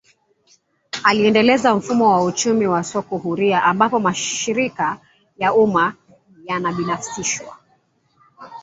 aliendeleza 1.03 1.75
mfumo 1.75 2.09
wa 2.11 2.23
uchumi 2.23 2.67
wa 2.67 2.83
soko 2.83 3.17
huria 3.17 3.63
ambapo 3.63 3.99
mashirika 3.99 4.99
ya 5.37 5.53
umma 5.53 5.93
yanabinafsishwa 6.45 7.57